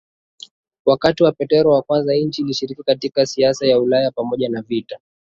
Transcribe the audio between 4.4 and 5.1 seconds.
na vita